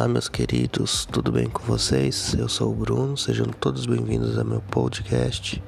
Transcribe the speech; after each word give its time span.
Olá, 0.00 0.08
meus 0.08 0.30
queridos, 0.30 1.04
tudo 1.04 1.30
bem 1.30 1.46
com 1.46 1.62
vocês? 1.62 2.32
Eu 2.32 2.48
sou 2.48 2.72
o 2.72 2.74
Bruno, 2.74 3.18
sejam 3.18 3.44
todos 3.44 3.84
bem-vindos 3.84 4.38
ao 4.38 4.46
meu 4.46 4.62
podcast 4.62 5.62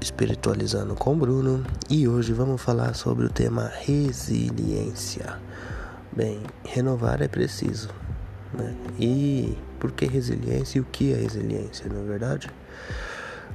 Espiritualizando 0.00 0.94
com 0.94 1.14
Bruno 1.18 1.62
e 1.90 2.08
hoje 2.08 2.32
vamos 2.32 2.62
falar 2.62 2.94
sobre 2.94 3.26
o 3.26 3.28
tema 3.28 3.70
resiliência. 3.82 5.38
Bem, 6.10 6.40
renovar 6.64 7.20
é 7.20 7.28
preciso, 7.28 7.90
né? 8.54 8.74
E 8.98 9.54
por 9.78 9.92
que 9.92 10.06
resiliência 10.06 10.78
e 10.78 10.80
o 10.80 10.84
que 10.84 11.12
é 11.12 11.16
resiliência, 11.16 11.90
não 11.92 12.00
é 12.00 12.04
verdade? 12.04 12.48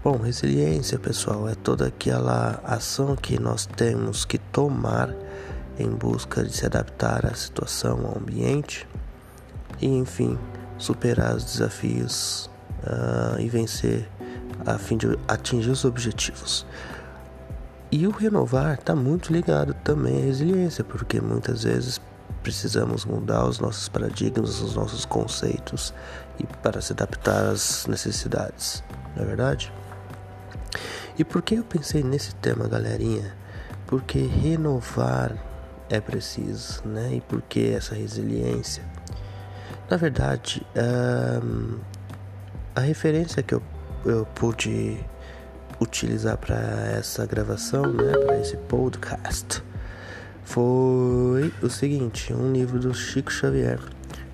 Bom, 0.04 0.18
resiliência, 0.18 1.00
pessoal, 1.00 1.50
é 1.50 1.56
toda 1.56 1.88
aquela 1.88 2.62
ação 2.64 3.16
que 3.16 3.40
nós 3.40 3.66
temos 3.66 4.26
que 4.26 4.38
tomar 4.38 5.12
em 5.80 5.90
busca 5.90 6.44
de 6.44 6.56
se 6.56 6.68
adaptar 6.68 7.26
à 7.26 7.34
situação, 7.34 8.06
ao 8.06 8.20
ambiente 8.20 8.88
e, 9.82 9.88
enfim, 9.88 10.38
superar 10.78 11.36
os 11.36 11.44
desafios 11.44 12.50
uh, 12.84 13.40
e 13.40 13.50
vencer 13.50 14.08
a 14.66 14.78
fim 14.78 14.98
de 14.98 15.18
atingir 15.28 15.72
os 15.72 15.86
objetivos. 15.86 16.66
E 17.92 18.08
o 18.08 18.12
renovar 18.12 18.76
está 18.76 18.96
muito 18.96 19.34
ligado 19.34 19.74
também 19.84 20.22
à 20.22 20.26
resiliência, 20.26 20.84
porque 20.84 21.20
muitas 21.20 21.64
vezes 21.64 22.00
precisamos 22.42 23.06
mudar 23.06 23.46
os 23.46 23.60
nossos 23.60 23.90
paradigmas, 23.90 24.62
os 24.62 24.76
nossos 24.76 25.06
conceitos 25.06 25.94
e 26.40 26.46
para 26.64 26.82
se 26.82 26.94
adaptar 26.94 27.46
às 27.46 27.86
necessidades, 27.88 28.84
não 29.16 29.24
é 29.24 29.26
verdade? 29.26 29.72
E 31.18 31.24
por 31.24 31.42
que 31.42 31.56
eu 31.56 31.64
pensei 31.64 32.04
nesse 32.04 32.34
tema, 32.36 32.68
galerinha? 32.68 33.36
Porque 33.86 34.20
renovar 34.20 35.36
é 35.90 36.00
preciso, 36.00 36.82
né? 36.88 37.16
E 37.16 37.22
por 37.22 37.42
que 37.42 37.74
essa 37.74 37.94
resiliência? 37.94 38.84
Na 39.92 39.98
verdade, 39.98 40.66
um, 41.44 41.78
a 42.74 42.80
referência 42.80 43.44
que 43.44 43.54
eu, 43.54 43.62
eu 44.06 44.26
pude 44.34 44.98
utilizar 45.82 46.38
para 46.38 46.56
essa 46.98 47.26
gravação, 47.26 47.82
né, 47.92 48.14
para 48.26 48.40
esse 48.40 48.56
podcast, 48.56 49.62
foi 50.46 51.54
o 51.62 51.70
seguinte: 51.70 52.34
um 52.34 52.54
livro 52.54 52.80
do 52.80 52.94
Chico 52.94 53.30
Xavier 53.30 53.82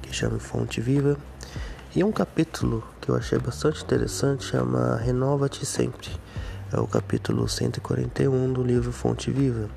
que 0.04 0.14
chama 0.14 0.38
Fonte 0.38 0.80
Viva 0.80 1.18
e 1.96 2.04
um 2.04 2.12
capítulo 2.12 2.88
que 3.02 3.10
eu 3.10 3.16
achei 3.16 3.40
bastante 3.40 3.84
interessante 3.84 4.44
chama 4.44 4.98
Renova-te 4.98 5.66
Sempre. 5.66 6.12
É 6.72 6.80
o 6.80 6.86
capítulo 6.86 7.50
141 7.50 8.54
do 8.54 8.62
livro 8.62 8.92
Fonte 8.92 9.32
Viva. 9.32 9.68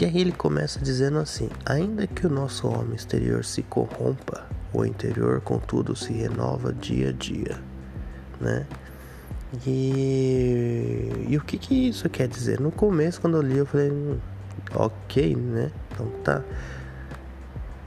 E 0.00 0.04
aí 0.04 0.20
ele 0.20 0.32
começa 0.32 0.80
dizendo 0.80 1.18
assim: 1.18 1.48
ainda 1.64 2.06
que 2.06 2.26
o 2.26 2.30
nosso 2.30 2.66
homem 2.66 2.94
exterior 2.94 3.44
se 3.44 3.62
corrompa, 3.62 4.46
o 4.72 4.84
interior, 4.84 5.40
contudo, 5.40 5.94
se 5.94 6.12
renova 6.12 6.72
dia 6.72 7.10
a 7.10 7.12
dia, 7.12 7.58
né? 8.40 8.66
E, 9.66 11.26
e 11.28 11.36
o 11.36 11.40
que 11.42 11.58
que 11.58 11.88
isso 11.88 12.08
quer 12.08 12.26
dizer? 12.26 12.58
No 12.58 12.72
começo, 12.72 13.20
quando 13.20 13.36
eu 13.36 13.42
li, 13.42 13.58
eu 13.58 13.66
falei, 13.66 13.90
hum, 13.90 14.18
ok, 14.74 15.36
né? 15.36 15.70
Então 15.90 16.06
tá. 16.24 16.42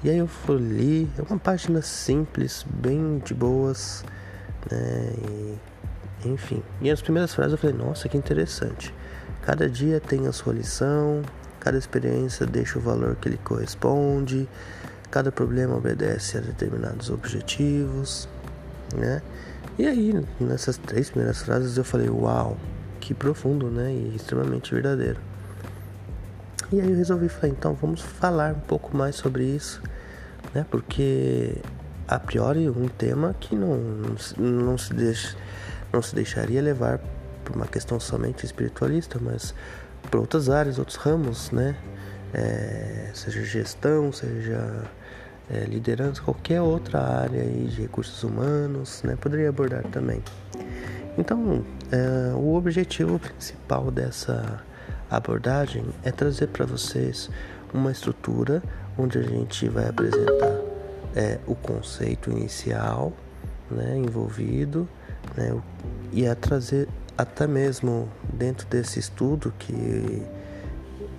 E 0.03 0.09
aí 0.09 0.17
eu 0.19 0.27
fui 0.27 0.57
li, 0.57 1.09
é 1.17 1.21
uma 1.23 1.39
página 1.39 1.81
simples, 1.81 2.63
bem 2.69 3.17
de 3.25 3.33
boas, 3.33 4.05
né? 4.71 5.13
E, 6.23 6.29
enfim. 6.29 6.61
E 6.81 6.91
as 6.91 7.01
primeiras 7.01 7.33
frases 7.33 7.53
eu 7.53 7.57
falei, 7.57 7.75
nossa, 7.75 8.07
que 8.07 8.15
interessante. 8.15 8.93
Cada 9.41 9.67
dia 9.67 9.99
tem 9.99 10.27
a 10.27 10.31
sua 10.31 10.53
lição, 10.53 11.23
Cada 11.65 11.79
experiência 11.79 12.45
deixa 12.45 12.77
o 12.77 12.81
valor 12.81 13.15
que 13.15 13.27
lhe 13.27 13.37
corresponde, 13.37 14.47
cada 15.09 15.31
problema 15.31 15.75
obedece 15.75 16.37
a 16.37 16.39
determinados 16.39 17.09
objetivos, 17.09 18.29
né? 18.95 19.19
E 19.75 19.87
aí, 19.87 20.23
nessas 20.39 20.77
três 20.77 21.09
primeiras 21.09 21.41
frases 21.41 21.75
eu 21.75 21.83
falei, 21.83 22.07
uau, 22.07 22.55
que 22.99 23.15
profundo, 23.15 23.71
né? 23.71 23.91
E 23.91 24.15
extremamente 24.15 24.75
verdadeiro. 24.75 25.19
E 26.71 26.79
aí 26.79 26.87
eu 26.87 26.95
resolvi 26.95 27.29
falar, 27.29 27.51
então 27.51 27.73
vamos 27.73 27.99
falar 27.99 28.53
um 28.53 28.59
pouco 28.59 28.95
mais 28.95 29.15
sobre 29.15 29.45
isso, 29.45 29.81
né? 30.53 30.67
Porque 30.69 31.57
a 32.07 32.19
priori 32.19 32.69
um 32.69 32.87
tema 32.87 33.35
que 33.39 33.55
não, 33.55 33.79
não, 34.37 34.77
se 34.77 34.93
deixa, 34.93 35.35
não 35.91 36.03
se 36.03 36.13
deixaria 36.13 36.61
levar 36.61 36.99
por 37.43 37.55
uma 37.55 37.65
questão 37.65 37.99
somente 37.99 38.45
espiritualista, 38.45 39.17
mas 39.19 39.55
para 40.09 40.19
outras 40.19 40.49
áreas, 40.49 40.79
outros 40.79 40.97
ramos, 40.97 41.51
né? 41.51 41.75
É, 42.33 43.11
seja 43.13 43.43
gestão, 43.43 44.11
seja 44.11 44.83
é, 45.49 45.59
liderança, 45.65 46.21
qualquer 46.21 46.61
outra 46.61 46.99
área 46.99 47.41
aí 47.41 47.67
de 47.69 47.81
recursos 47.81 48.23
humanos, 48.23 49.01
né? 49.03 49.15
Poderia 49.15 49.49
abordar 49.49 49.83
também. 49.83 50.21
Então, 51.17 51.63
é, 51.91 52.33
o 52.33 52.55
objetivo 52.55 53.19
principal 53.19 53.89
dessa 53.89 54.61
abordagem 55.09 55.85
é 56.03 56.11
trazer 56.11 56.47
para 56.47 56.65
vocês 56.65 57.29
uma 57.73 57.91
estrutura 57.91 58.61
onde 58.97 59.17
a 59.17 59.21
gente 59.21 59.67
vai 59.69 59.87
apresentar 59.87 60.61
é, 61.15 61.39
o 61.47 61.55
conceito 61.55 62.31
inicial 62.31 63.13
né, 63.69 63.97
envolvido 63.97 64.87
né, 65.35 65.55
e 66.11 66.27
a 66.27 66.35
trazer 66.35 66.87
até 67.17 67.47
mesmo 67.47 68.09
dentro 68.33 68.67
desse 68.67 68.99
estudo 68.99 69.53
que 69.57 70.23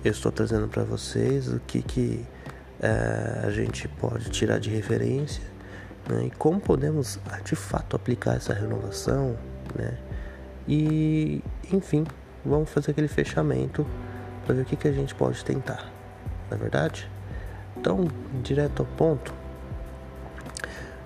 eu 0.03 0.11
estou 0.11 0.31
trazendo 0.31 0.67
para 0.67 0.83
vocês, 0.83 1.51
o 1.51 1.59
que, 1.59 1.81
que 1.81 2.25
é, 2.79 3.41
a 3.43 3.49
gente 3.49 3.87
pode 3.87 4.29
tirar 4.29 4.59
de 4.59 4.69
referência 4.69 5.43
né, 6.07 6.25
e 6.25 6.31
como 6.31 6.59
podemos 6.59 7.19
de 7.43 7.55
fato 7.55 7.95
aplicar 7.95 8.35
essa 8.35 8.53
renovação, 8.53 9.37
né? 9.75 9.97
E 10.67 11.41
enfim, 11.71 12.05
vamos 12.45 12.69
fazer 12.69 12.91
aquele 12.91 13.07
fechamento 13.07 13.85
para 14.45 14.55
ver 14.55 14.61
o 14.61 14.65
que, 14.65 14.75
que 14.75 14.87
a 14.87 14.91
gente 14.91 15.15
pode 15.15 15.43
tentar, 15.43 15.91
na 16.49 16.57
é 16.57 16.59
verdade? 16.59 17.09
Então, 17.77 18.07
direto 18.43 18.81
ao 18.81 18.85
ponto, 18.85 19.33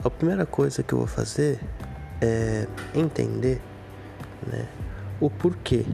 a 0.03 0.09
primeira 0.09 0.45
coisa 0.45 0.81
que 0.81 0.93
eu 0.93 0.99
vou 0.99 1.07
fazer 1.07 1.59
é 2.19 2.67
entender 2.93 3.61
né? 4.45 4.67
O 5.19 5.29
porquê, 5.29 5.85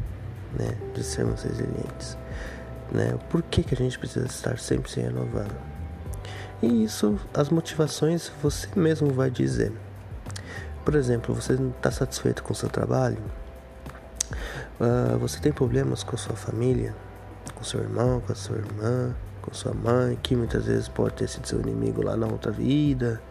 né, 0.58 0.76
de 0.94 1.04
sermos 1.04 1.44
resilientes, 1.44 2.18
né? 2.92 3.14
O 3.16 3.20
porquê 3.30 3.64
que 3.64 3.74
a 3.74 3.78
gente 3.78 3.98
precisa 3.98 4.26
estar 4.26 4.58
sempre 4.58 4.90
se 4.92 5.00
renovando. 5.00 5.56
E 6.62 6.84
isso, 6.84 7.20
as 7.34 7.50
motivações 7.50 8.32
você 8.42 8.68
mesmo 8.76 9.12
vai 9.12 9.30
dizer. 9.30 9.72
Por 10.84 10.96
exemplo, 10.96 11.36
você 11.36 11.54
não 11.54 11.70
está 11.70 11.92
satisfeito 11.92 12.42
com 12.44 12.54
o 12.54 12.56
seu 12.56 12.70
trabalho, 12.70 13.22
uh, 14.80 15.18
você 15.20 15.40
tem 15.40 15.52
problemas 15.52 16.02
com 16.02 16.16
a 16.16 16.18
sua 16.18 16.36
família, 16.36 16.96
com 17.54 17.64
seu 17.64 17.82
irmão, 17.82 18.22
com 18.22 18.32
a 18.32 18.36
sua 18.36 18.56
irmã, 18.56 19.14
com 19.42 19.54
sua 19.54 19.74
mãe, 19.74 20.18
que 20.22 20.36
muitas 20.36 20.66
vezes 20.66 20.88
pode 20.88 21.16
ter 21.16 21.28
sido 21.28 21.46
seu 21.48 21.60
inimigo 21.60 22.04
lá 22.04 22.16
na 22.16 22.28
outra 22.28 22.52
vida, 22.52 23.22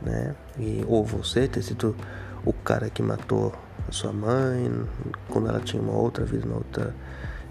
né? 0.00 0.34
E, 0.58 0.84
ou 0.86 1.04
você 1.04 1.48
ter 1.48 1.62
sido 1.62 1.96
o 2.44 2.52
cara 2.52 2.88
que 2.90 3.02
matou 3.02 3.52
sua 3.90 4.12
mãe, 4.12 4.86
quando 5.28 5.48
ela 5.48 5.60
tinha 5.60 5.82
uma 5.82 5.92
outra 5.92 6.24
vida, 6.24 6.46
uma 6.46 6.56
outra 6.56 6.94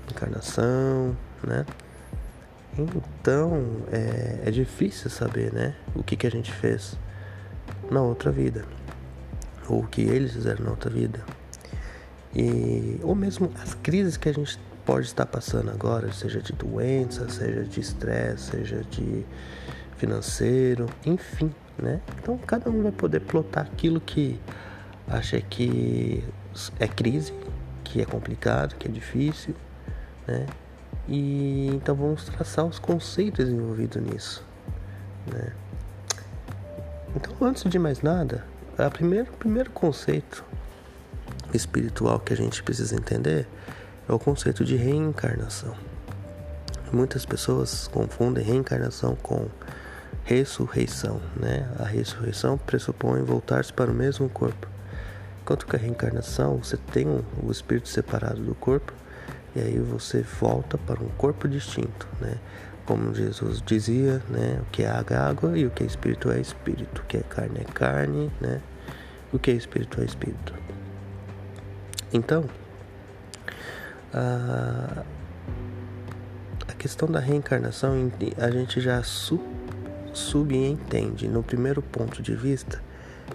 encarnação, 0.10 1.16
né? 1.44 1.66
Então 2.78 3.64
é, 3.92 4.44
é 4.46 4.52
difícil 4.52 5.10
saber, 5.10 5.52
né? 5.54 5.76
O 5.96 6.04
que, 6.04 6.16
que 6.16 6.28
a 6.28 6.32
gente 6.32 6.52
fez 6.52 6.98
na 7.92 8.02
outra 8.02 8.32
vida, 8.32 8.66
ou 9.68 9.82
o 9.82 9.88
que 9.88 10.02
eles 10.02 10.34
fizeram 10.34 10.64
na 10.64 10.72
outra 10.72 10.90
vida, 10.90 11.20
e 12.36 13.00
ou 13.04 13.16
mesmo 13.16 13.52
as 13.62 13.74
crises 13.74 14.18
que 14.18 14.30
a 14.30 14.34
gente 14.34 14.60
pode 14.86 15.08
estar 15.08 15.26
passando 15.26 15.70
agora, 15.70 16.12
seja 16.12 16.42
de 16.42 16.54
doença, 16.54 17.28
seja 17.30 17.64
de 17.64 17.80
estresse, 17.80 18.52
seja 18.52 18.84
de 18.90 19.26
financeiro, 19.98 20.86
enfim, 21.06 21.54
né? 21.78 22.02
Então 22.22 22.38
cada 22.38 22.70
um 22.70 22.84
vai 22.84 22.92
poder 22.92 23.20
plotar 23.22 23.66
aquilo 23.66 24.00
que 24.00 24.40
acha 25.10 25.42
que 25.42 26.24
é 26.80 26.88
crise, 26.88 27.34
que 27.84 28.02
é 28.02 28.06
complicado, 28.06 28.76
que 28.76 28.88
é 28.88 28.92
difícil, 28.92 29.56
né? 30.28 30.46
E 31.08 31.68
então 31.74 31.96
vamos 31.96 32.26
traçar 32.26 32.66
os 32.66 32.78
conceitos 32.78 33.50
envolvidos 33.50 34.02
nisso, 34.02 34.46
né? 35.32 35.54
Então, 37.16 37.34
antes 37.42 37.64
de 37.64 37.80
mais 37.80 38.02
nada, 38.02 38.46
a 38.78 38.90
primeiro, 38.90 39.32
o 39.32 39.38
primeiro 39.38 39.72
conceito 39.72 40.46
espiritual 41.54 42.20
que 42.20 42.32
a 42.32 42.38
gente 42.38 42.62
precisa 42.62 42.96
entender 42.96 43.48
é 44.08 44.14
o 44.14 44.20
conceito 44.20 44.64
de 44.64 44.76
reencarnação. 44.76 45.76
Muitas 46.92 47.26
pessoas 47.26 47.88
confundem 47.88 48.44
reencarnação 48.44 49.16
com 49.16 49.48
ressurreição, 50.24 51.20
né? 51.36 51.68
A 51.80 51.84
ressurreição 51.84 52.58
pressupõe 52.58 53.24
voltar-se 53.24 53.74
para 53.74 53.92
o 53.92 53.94
mesmo 53.94 54.30
corpo. 54.30 54.68
Enquanto 55.50 55.66
que 55.66 55.76
a 55.76 55.80
reencarnação, 55.80 56.58
você 56.58 56.78
tem 56.78 57.08
o 57.08 57.52
espírito 57.52 57.90
separado 57.90 58.40
do 58.40 58.54
corpo 58.54 58.94
e 59.56 59.60
aí 59.60 59.80
você 59.80 60.22
volta 60.22 60.78
para 60.78 61.04
um 61.04 61.10
corpo 61.18 61.48
distinto, 61.48 62.08
né? 62.22 62.38
como 62.86 63.16
Jesus 63.16 63.60
dizia, 63.60 64.22
né? 64.30 64.60
O 64.62 64.66
que 64.66 64.84
é 64.84 64.88
água 64.88 65.16
é 65.16 65.20
água 65.20 65.58
e 65.58 65.66
o 65.66 65.72
que 65.72 65.82
é 65.82 65.88
espírito 65.88 66.30
é 66.30 66.40
espírito. 66.40 67.02
O 67.02 67.06
que 67.06 67.18
é 67.18 67.22
carne 67.22 67.62
é 67.62 67.64
carne, 67.64 68.32
né? 68.40 68.62
O 69.34 69.40
que 69.40 69.50
é 69.50 69.56
espírito 69.56 70.00
é 70.00 70.06
espírito. 70.06 70.54
Então, 72.14 72.46
a, 74.14 75.04
a 76.68 76.74
questão 76.76 77.10
da 77.10 77.20
reencarnação 77.20 77.96
a 78.38 78.52
gente 78.52 78.80
já 78.80 79.02
su, 79.02 79.42
subentende 80.14 81.28
no 81.28 81.42
primeiro 81.42 81.82
ponto 81.82 82.22
de 82.22 82.36
vista 82.36 82.88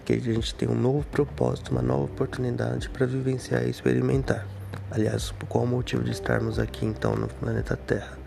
que 0.04 0.12
a 0.12 0.18
gente 0.20 0.54
tem 0.54 0.68
um 0.68 0.74
novo 0.74 1.04
propósito, 1.06 1.72
uma 1.72 1.82
nova 1.82 2.04
oportunidade 2.04 2.88
para 2.90 3.06
vivenciar 3.06 3.64
e 3.64 3.70
experimentar. 3.70 4.46
Aliás, 4.90 5.32
qual 5.48 5.64
o 5.64 5.66
motivo 5.66 6.04
de 6.04 6.12
estarmos 6.12 6.58
aqui 6.58 6.84
então 6.84 7.16
no 7.16 7.26
planeta 7.26 7.76
Terra? 7.76 8.18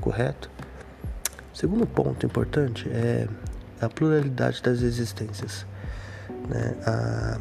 Correto? 0.00 0.50
Segundo 1.52 1.86
ponto 1.86 2.24
importante 2.24 2.88
é 2.88 3.28
a 3.80 3.88
pluralidade 3.88 4.62
das 4.62 4.82
existências. 4.82 5.66
Né? 6.48 6.76
A, 6.86 7.38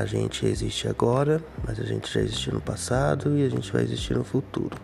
a 0.00 0.04
gente 0.04 0.46
existe 0.46 0.86
agora, 0.86 1.42
mas 1.66 1.80
a 1.80 1.84
gente 1.84 2.12
já 2.12 2.20
existiu 2.20 2.52
no 2.52 2.60
passado 2.60 3.36
e 3.38 3.44
a 3.44 3.48
gente 3.48 3.72
vai 3.72 3.82
existir 3.82 4.14
no 4.14 4.24
futuro. 4.24 4.76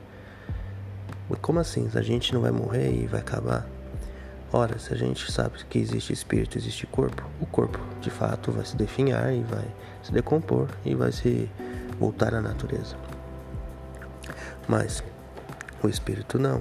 Como 1.43 1.61
assim? 1.61 1.88
A 1.94 2.02
gente 2.02 2.34
não 2.34 2.40
vai 2.40 2.50
morrer 2.50 2.93
e 2.93 3.06
vai 3.06 3.20
acabar? 3.20 3.69
Ora, 4.52 4.81
se 4.81 4.93
a 4.93 4.97
gente 4.97 5.31
sabe 5.31 5.64
que 5.69 5.79
existe 5.79 6.12
espírito, 6.12 6.58
existe 6.58 6.85
corpo, 6.85 7.23
o 7.41 7.47
corpo 7.47 7.79
de 8.00 8.11
fato 8.11 8.50
vai 8.50 8.64
se 8.64 8.76
definhar 8.76 9.32
e 9.32 9.44
vai 9.44 9.64
se 10.02 10.11
decompor 10.11 10.69
e 10.85 10.93
vai 10.93 11.12
se 11.12 11.49
voltar 12.00 12.35
à 12.35 12.41
natureza. 12.41 12.97
Mas 14.67 15.05
o 15.81 15.88
espírito 15.88 16.37
não. 16.37 16.61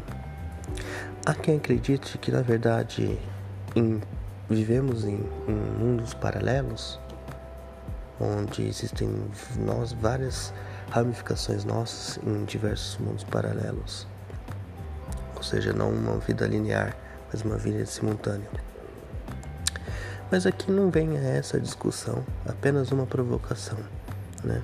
Há 1.25 1.33
quem 1.33 1.57
acredite 1.57 2.19
que 2.19 2.31
na 2.31 2.43
verdade 2.43 3.17
em, 3.75 3.99
vivemos 4.47 5.03
em, 5.03 5.27
em 5.47 5.51
mundos 5.51 6.13
paralelos, 6.13 6.99
onde 8.19 8.67
existem 8.67 9.09
nós 9.57 9.93
várias 9.93 10.53
ramificações 10.91 11.65
nossas 11.65 12.19
em 12.23 12.45
diversos 12.45 12.99
mundos 12.99 13.23
paralelos. 13.23 14.05
Ou 15.35 15.41
seja, 15.41 15.73
não 15.73 15.89
uma 15.89 16.19
vida 16.19 16.45
linear 16.45 16.95
mas 17.31 17.41
uma 17.41 17.57
vida 17.57 17.85
simultânea. 17.85 18.49
Mas 20.31 20.45
aqui 20.45 20.71
não 20.71 20.89
vem 20.89 21.17
a 21.17 21.21
essa 21.21 21.59
discussão, 21.59 22.23
apenas 22.45 22.91
uma 22.91 23.05
provocação, 23.05 23.77
né? 24.43 24.61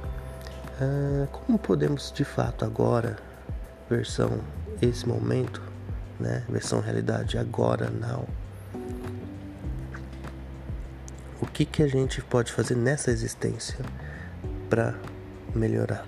Ah, 0.79 1.27
como 1.31 1.57
podemos 1.57 2.11
de 2.11 2.23
fato 2.23 2.65
agora, 2.65 3.17
versão 3.89 4.39
esse 4.81 5.07
momento, 5.07 5.61
né? 6.19 6.43
Versão 6.49 6.81
realidade 6.81 7.37
agora, 7.37 7.89
now. 7.89 8.27
O 11.41 11.45
que 11.47 11.65
que 11.65 11.83
a 11.83 11.87
gente 11.87 12.21
pode 12.21 12.51
fazer 12.51 12.75
nessa 12.75 13.11
existência 13.11 13.77
para 14.69 14.95
melhorar? 15.53 16.05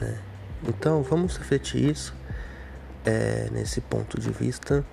Né? 0.00 0.18
Então 0.68 1.02
vamos 1.02 1.36
refletir 1.36 1.90
isso 1.90 2.14
é, 3.06 3.48
nesse 3.52 3.80
ponto 3.80 4.20
de 4.20 4.30
vista. 4.30 4.84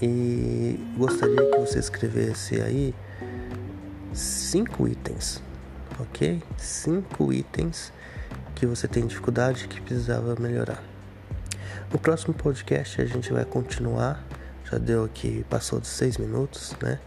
E 0.00 0.80
gostaria 0.96 1.48
que 1.50 1.58
você 1.58 1.78
escrevesse 1.78 2.60
aí 2.60 2.92
cinco 4.12 4.88
itens, 4.88 5.40
ok? 6.00 6.42
Cinco 6.56 7.32
itens 7.32 7.92
que 8.56 8.66
você 8.66 8.88
tem 8.88 9.06
dificuldade 9.06 9.68
que 9.68 9.80
precisava 9.80 10.34
melhorar. 10.40 10.82
No 11.92 11.98
próximo 11.98 12.34
podcast 12.34 13.00
a 13.00 13.04
gente 13.04 13.32
vai 13.32 13.44
continuar, 13.44 14.24
já 14.68 14.78
deu 14.78 15.04
aqui, 15.04 15.44
passou 15.48 15.78
de 15.78 15.86
seis 15.86 16.16
minutos, 16.16 16.74
né? 16.82 16.98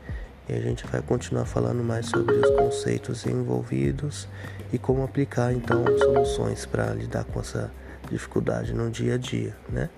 E 0.47 0.53
a 0.53 0.61
gente 0.61 0.85
vai 0.87 1.01
continuar 1.01 1.45
falando 1.45 1.83
mais 1.83 2.05
sobre 2.05 2.35
os 2.35 2.49
conceitos 2.51 3.25
envolvidos 3.25 4.27
e 4.71 4.77
como 4.77 5.03
aplicar 5.03 5.51
então 5.51 5.83
soluções 5.97 6.65
para 6.65 6.93
lidar 6.93 7.23
com 7.25 7.39
essa 7.39 7.71
dificuldade 8.09 8.73
no 8.73 8.89
dia 8.89 9.15
a 9.15 9.17
dia, 9.17 9.55
né? 9.69 9.89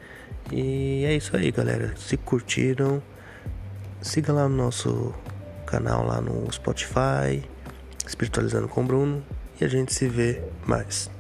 E 0.52 1.04
é 1.06 1.16
isso 1.16 1.36
aí, 1.36 1.52
galera. 1.52 1.94
Se 1.98 2.16
curtiram, 2.18 3.02
siga 4.02 4.32
lá 4.32 4.48
no 4.48 4.56
nosso 4.56 5.14
canal 5.66 6.06
lá 6.06 6.22
no 6.22 6.52
Spotify, 6.52 7.44
Espiritualizando 8.06 8.70
com 8.70 8.86
Bruno, 8.86 9.22
e 9.60 9.66
a 9.66 9.68
gente 9.68 9.94
se 9.94 10.08
vê 10.08 10.42
mais. 10.66 11.12